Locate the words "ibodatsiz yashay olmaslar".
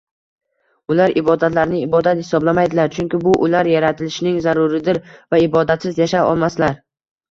5.49-6.79